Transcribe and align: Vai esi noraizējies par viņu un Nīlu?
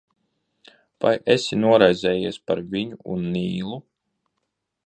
Vai 1.05 1.11
esi 1.35 1.59
noraizējies 1.59 2.41
par 2.49 2.65
viņu 2.75 3.01
un 3.17 3.31
Nīlu? 3.37 3.81